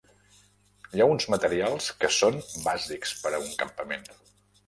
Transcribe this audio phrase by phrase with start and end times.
[0.95, 4.09] Hi ha uns materials que són bàsics per a un campament.